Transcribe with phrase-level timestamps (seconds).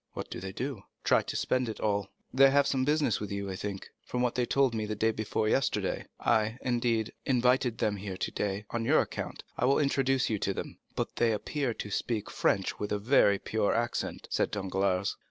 [0.13, 2.09] "What do they do?" "Try to spend it all.
[2.33, 5.11] They have some business with you, I think, from what they told me the day
[5.11, 6.07] before yesterday.
[6.19, 9.43] I, indeed, invited them here today on your account.
[9.59, 13.37] I will introduce you to them." "But they appear to speak French with a very
[13.37, 15.17] pure accent," said Danglars.